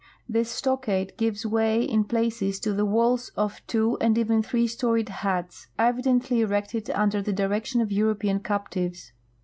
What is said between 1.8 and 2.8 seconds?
in places to